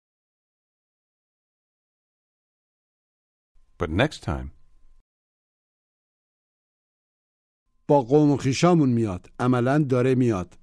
But 3.80 3.90
next 3.90 4.24
time, 4.24 4.50
با 7.88 8.02
قوم 8.02 8.32
و 8.32 8.38
خیشامون 8.38 8.90
میاد 8.90 9.28
عملا 9.40 9.86
داره 9.90 10.16
میاد 10.16 10.56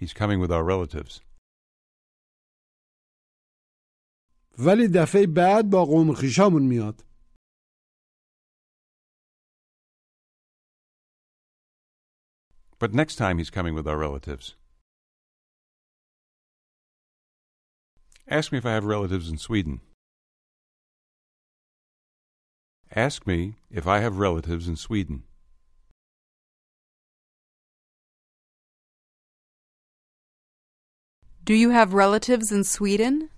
he's 0.00 0.12
coming 0.12 0.40
with 0.40 0.50
our 0.50 0.64
relatives. 0.64 1.29
ولی 4.59 4.87
دفعه 4.87 5.27
بعد 5.27 5.69
با 5.69 5.85
قوم 5.85 6.09
و 6.09 6.13
خیشامون 6.13 6.63
میاد 6.63 7.05
But 12.77 12.93
next 12.93 13.15
time 13.15 13.37
he's 13.37 13.49
coming 13.49 13.73
with 13.73 13.87
our 13.87 13.97
relatives. 13.97 14.55
Ask 18.27 18.51
me 18.51 18.57
if 18.57 18.65
I 18.65 18.73
have 18.73 18.85
relatives 18.85 19.29
in 19.29 19.37
Sweden. 19.37 19.81
Ask 22.95 23.25
me 23.25 23.55
if 23.69 23.87
I 23.87 23.99
have 23.99 24.19
relatives 24.19 24.67
in 24.67 24.75
Sweden. 24.75 25.23
Do 31.43 31.53
you 31.53 31.69
have 31.69 31.93
relatives 31.93 32.51
in 32.51 32.63
Sweden? 32.63 33.29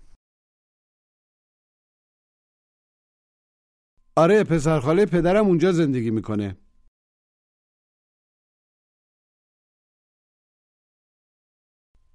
آره 4.16 4.44
پسرخاله 4.50 5.06
پدرم 5.06 5.46
اونجا 5.46 5.72
زندگی 5.72 6.10
می‌کنه 6.10 6.56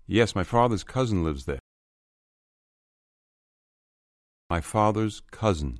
Yes, 0.07 0.35
my 0.35 0.43
father's 0.43 0.83
cousin 0.83 1.23
lives 1.23 1.43
there. 1.45 1.59
My 4.49 4.61
father's 4.61 5.19
cousin. 5.41 5.79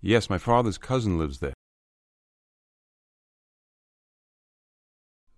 Yes, 0.00 0.30
my 0.30 0.38
father's 0.38 0.78
cousin 0.78 1.18
lives 1.18 1.38
there. 1.40 1.54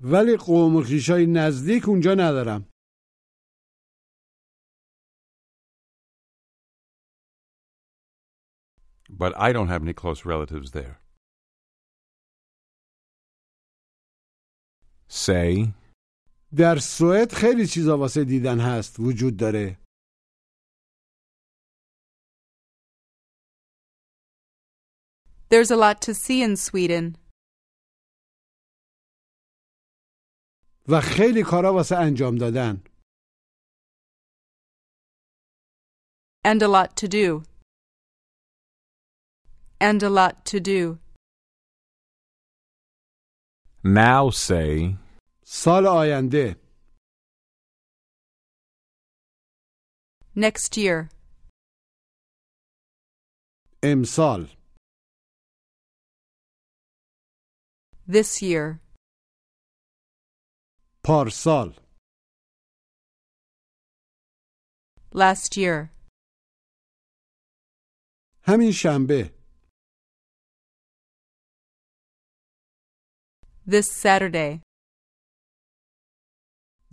ولی 0.01 0.37
قوم 0.37 0.77
و 0.77 0.83
خیشای 0.83 1.27
نزدیک 1.27 1.89
اونجا 1.89 2.15
ندارم 2.15 2.70
But 9.10 9.34
I 9.38 9.54
don't 9.54 9.68
have 9.68 9.84
any 9.84 9.94
close 9.94 10.26
relatives 10.26 10.72
there. 10.72 11.00
say, 15.08 15.74
در 16.58 16.78
سوئد 16.78 17.32
خیلی 17.34 17.68
چیزا 17.68 17.98
واسه 17.98 18.24
دیدن 18.24 18.60
هست 18.60 19.00
وجود 19.00 19.38
داره 19.38 19.78
There's 25.50 25.72
a 25.72 25.76
lot 25.76 26.02
to 26.02 26.14
see 26.14 26.42
in 26.44 26.56
Sweden. 26.56 27.18
و 30.90 31.02
خیلی 31.02 31.44
کارا 31.44 31.74
واسه 31.74 31.96
انجام 31.96 32.36
دادن 32.36 32.84
And 36.46 36.62
a 36.62 36.68
lot 36.68 36.96
to 36.96 37.08
do. 37.08 37.49
And 39.80 40.02
a 40.04 40.10
lot 40.10 40.46
to 40.46 40.60
do. 40.60 41.00
Now 43.84 44.30
say, 44.32 44.98
سال 45.46 45.86
آینده 45.88 46.56
Next 50.36 50.78
year. 50.78 51.10
امسال 53.84 54.48
This 58.08 58.42
year. 58.42 58.80
پارسال 61.04 61.80
Last 65.14 65.58
year. 65.58 65.90
همین 68.48 68.72
شنبه 68.72 69.39
This 73.70 73.88
Saturday. 74.04 74.62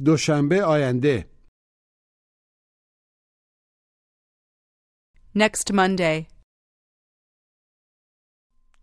دوشنبه 0.05 0.57
آینده 0.69 1.33
Next 5.35 5.73
Monday. 5.73 6.27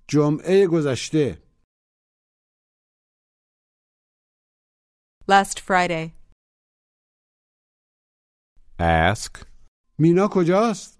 جمعه 0.08 0.68
گذشته 0.72 1.44
Last 5.32 5.60
Friday. 5.60 6.12
ask, 8.80 9.46
مینا 10.00 10.28
کجاست؟ 10.32 11.00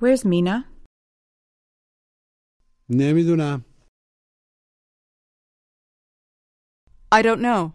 Where's 0.00 0.24
Mina? 0.24 0.64
نمیدونم 2.90 3.64
I 7.12 7.22
don't 7.22 7.40
know. 7.40 7.74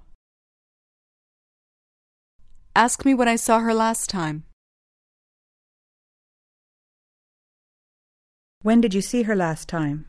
Ask 2.75 3.05
me 3.05 3.13
when 3.13 3.27
I 3.27 3.35
saw 3.35 3.59
her 3.59 3.73
last 3.73 4.09
time. 4.09 4.43
When 8.61 8.81
did 8.81 8.93
you 8.93 9.01
see 9.01 9.23
her 9.23 9.35
last 9.35 9.67
time? 9.69 10.05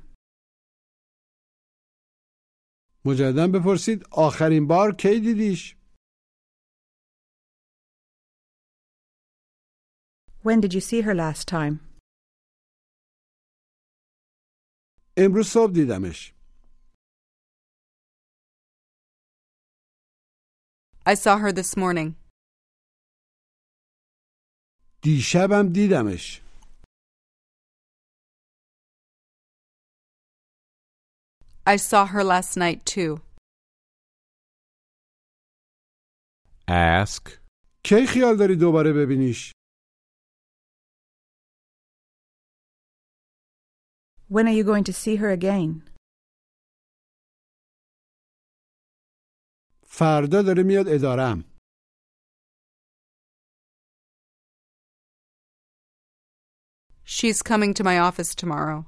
مجددا 3.04 3.46
بپرسید 3.54 4.04
آخرین 4.12 4.66
بار 4.66 4.94
کی 4.98 5.20
دیدیش؟ 5.20 5.76
When 10.42 10.60
did 10.60 10.74
you 10.74 10.80
see 10.80 11.00
her 11.02 11.14
last 11.14 11.48
time? 11.48 11.80
امروز 15.16 15.46
صبح 15.46 15.72
دیدمش 15.74 16.34
I 21.06 21.14
saw 21.14 21.38
her 21.38 21.52
this 21.52 21.76
morning. 21.76 22.14
دیشبم 25.02 25.72
دیدمش 25.72 26.42
I 31.66 31.76
saw 31.76 32.06
her 32.06 32.22
last 32.24 32.56
night 32.56 32.84
too. 32.86 33.20
ask, 36.68 37.28
کی 37.84 38.06
خیال 38.06 38.36
داری 38.36 38.56
دوباره 38.56 38.92
ببینیش؟ 38.92 39.52
When 44.28 44.46
are 44.48 44.52
you 44.52 44.64
going 44.64 44.84
to 44.84 44.92
see 44.92 45.16
her 45.16 45.30
again? 45.30 45.82
فردا 50.00 50.42
داره 50.42 50.62
میاد 50.62 50.88
ادارم 50.88 51.44
She's 57.04 57.40
coming 57.42 57.72
to 57.74 57.84
my 57.84 57.98
office 57.98 58.34
tomorrow. 58.34 58.84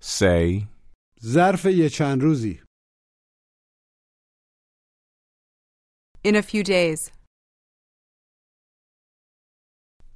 say, 0.00 0.66
ظرف 1.22 1.64
یه 1.64 1.88
چند 1.88 2.22
روزی 2.22 2.62
In 6.24 6.36
a 6.36 6.42
few 6.42 6.62
days. 6.62 7.10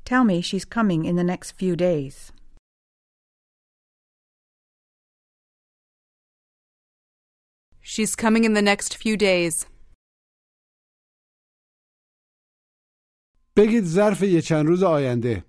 Tell 0.05 0.25
me 0.25 0.41
she's 0.41 0.65
coming 0.65 1.05
in 1.05 1.17
the 1.17 1.25
next 1.25 1.51
few 1.53 1.75
days. 1.75 2.33
She's 7.91 8.15
coming 8.17 8.45
in 8.45 8.55
the 8.55 8.63
next 8.63 8.97
few 8.97 9.17
days. 9.17 9.67
بگید 13.57 13.85
ظرف 13.85 14.23
یه 14.23 14.41
چند 14.41 14.67
روز 14.67 14.83
آینده 14.83 15.45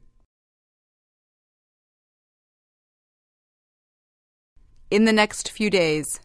In 4.92 5.04
the 5.06 5.14
next 5.14 5.52
few 5.52 5.70
days. 5.70 6.20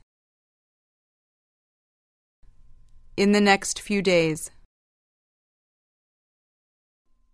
In 3.16 3.32
the 3.32 3.40
next 3.40 3.80
few 3.80 4.02
days. 4.02 4.50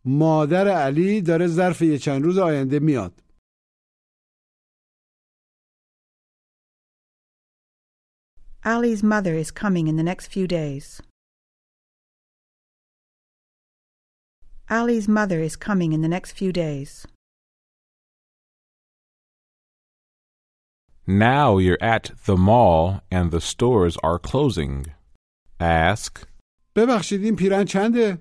مادر 0.04 0.68
علی 0.68 1.20
داره 1.20 1.46
ظرف 1.46 1.82
یه 1.82 1.98
چند 1.98 2.22
روز 2.24 2.38
آینده 2.38 2.78
میاد 2.78 3.21
Ali's 8.64 9.02
mother 9.02 9.34
is 9.34 9.50
coming 9.50 9.88
in 9.88 9.96
the 9.96 10.02
next 10.02 10.26
few 10.26 10.46
days. 10.46 11.00
Ali's 14.70 15.08
mother 15.08 15.40
is 15.40 15.56
coming 15.56 15.92
in 15.92 16.02
the 16.02 16.08
next 16.08 16.32
few 16.32 16.52
days. 16.52 17.06
now 21.08 21.56
you're 21.56 21.78
at 21.80 22.10
the 22.26 22.36
mall 22.36 23.00
and 23.10 23.30
the 23.30 23.40
stores 23.40 23.96
are 24.02 24.18
closing. 24.18 24.86
Ask, 25.58 26.28
ببخشید 26.76 27.24
این 27.24 27.36
پیرن 27.36 27.64
چنده؟ 27.64 28.18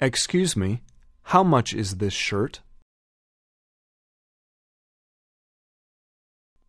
Excuse 0.00 0.56
me, 0.56 0.82
how 1.22 1.44
much 1.44 1.72
is 1.74 1.96
this 1.96 2.14
shirt? 2.14 2.62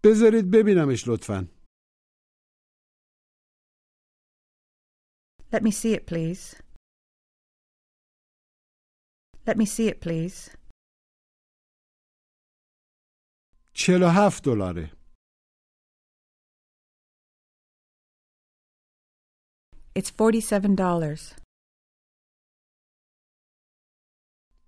بذارید 0.06 0.44
ببینمش 0.54 1.08
لطفا 1.08 1.48
Let 5.52 5.62
me 5.62 5.70
see 5.70 5.92
it, 5.98 6.06
please. 6.06 6.42
Let 9.46 9.56
me 9.56 9.66
see 9.66 9.86
it, 9.92 10.00
please. 10.00 10.56
چهل 13.74 14.02
و 14.02 14.06
هفت 14.08 14.44
دلاره 14.44 14.92
It's 19.98 20.10
$47. 20.10 21.40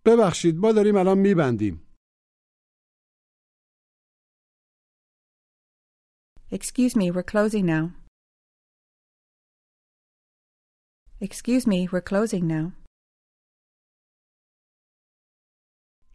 ببخشید 0.07 0.55
ما 0.57 0.73
داریم 0.73 0.97
الان 0.97 1.19
میبندیم 1.19 1.88
Excuse 6.52 6.96
me, 6.96 7.10
we're 7.12 7.24
closing 7.24 7.66
now. 7.66 7.92
Excuse 11.20 11.66
me, 11.68 11.88
we're 11.92 12.02
closing 12.02 12.48
now. 12.48 12.72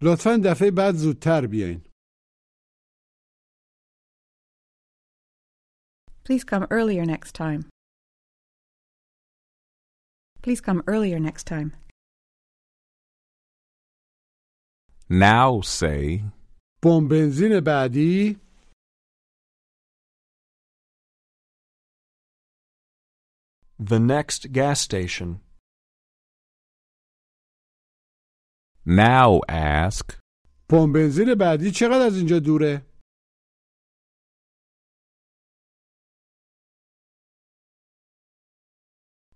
لطفا 0.02 0.36
دفعه 0.44 0.70
بعد 0.70 0.94
زودتر 0.94 1.46
بیاین 1.46 1.80
Please 6.24 6.44
come 6.44 6.66
earlier 6.70 7.04
next 7.06 7.32
time. 7.34 7.62
Please 10.42 10.60
come 10.60 10.82
earlier 10.86 11.18
next 11.18 11.44
time. 11.46 11.72
now 15.10 15.60
say, 15.62 16.22
بمب 16.82 17.10
بنزین 17.10 17.60
بعدی 17.66 18.36
The 23.85 23.99
next 23.99 24.53
gas 24.53 24.79
station. 24.79 25.41
Now 28.85 29.41
ask. 29.49 30.17
پمپ 30.69 30.93
بنزین 30.93 31.35
بعدی 31.35 31.71
چقدر 31.71 32.05
از 32.05 32.17
اینجا 32.17 32.39
دوره؟ 32.39 32.85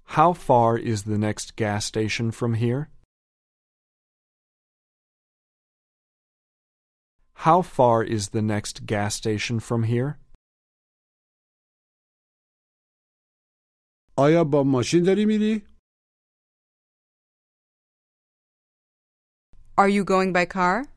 How 0.06 0.32
far 0.34 0.78
is 0.78 1.04
the 1.04 1.18
next 1.18 1.58
gas 1.58 1.86
station 1.86 2.32
from 2.32 2.54
here? 2.54 2.90
How 7.34 7.62
far 7.62 8.02
is 8.04 8.30
the 8.30 8.42
next 8.42 8.86
gas 8.86 9.16
station 9.16 9.60
from 9.60 9.84
here? 9.84 10.20
آیا 14.19 14.45
با 14.45 14.63
ماشین 14.63 15.03
داری 15.03 15.25
میری؟ 15.27 15.67
Are 19.79 19.89
you 19.89 20.05
going 20.05 20.33
by 20.33 20.47
car? 20.47 20.89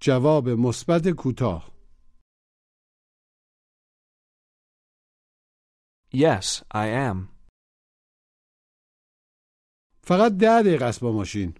جواب 0.00 0.48
مثبت 0.48 1.02
کوتاه 1.18 1.76
Yes, 6.12 6.62
I 6.74 6.86
am. 7.08 7.28
فقط 10.02 10.32
ده 10.40 10.62
دقیقه 10.62 10.84
است 10.84 11.00
با 11.00 11.12
ماشین 11.12 11.54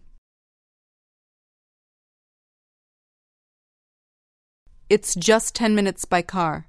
It's 4.91 5.15
just 5.17 5.55
10 5.55 5.69
minutes 5.75 6.05
by 6.05 6.23
car. 6.23 6.69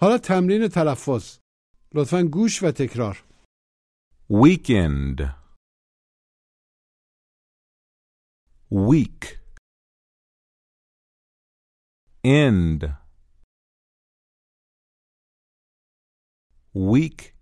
حالا 0.00 0.18
تمرین 0.18 0.68
تلفظ 0.68 1.38
لطفا 1.94 2.22
گوش 2.32 2.62
و 2.62 2.70
تکرار 2.70 3.24
Weekend. 4.30 5.30
Week. 8.70 9.38
End. 12.22 12.92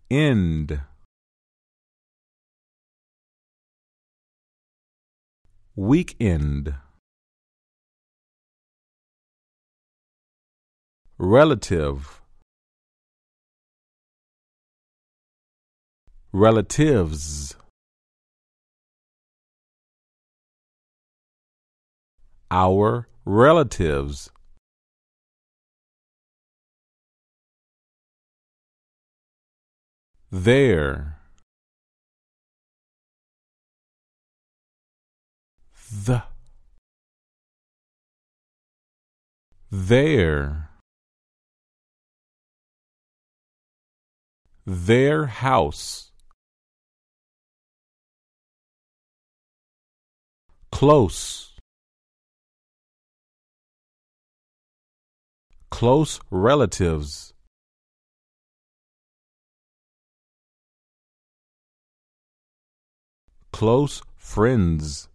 End. 0.08 0.80
Weekend. 5.74 6.74
Relative. 11.18 12.25
Relatives. 16.38 17.56
Our 22.50 23.08
relatives. 23.24 24.30
There. 30.30 31.16
The. 36.04 36.22
There. 39.70 40.68
Their 44.66 45.24
house. 45.28 46.12
Close. 50.76 51.54
Close 55.70 56.20
relatives. 56.30 57.32
Close 63.52 64.02
friends. 64.18 65.08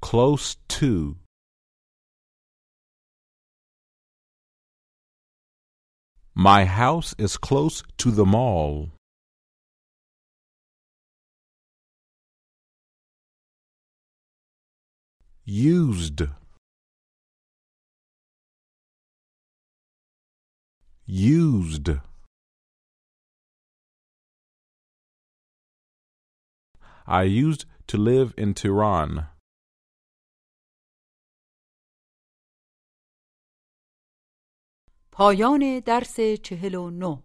Close 0.00 0.58
to. 0.68 1.16
My 6.36 6.66
house 6.66 7.16
is 7.18 7.36
close 7.36 7.82
to 7.98 8.12
the 8.12 8.24
mall. 8.24 8.90
Used. 15.49 16.21
Used. 21.05 21.89
I 27.07 27.23
used 27.23 27.65
to 27.87 27.97
live 27.97 28.33
in 28.37 28.53
Tehran. 28.55 29.27
پایان 35.11 35.79
درس 35.85 36.19
چهل 36.43 36.75
و 36.75 36.89
نه 36.89 37.23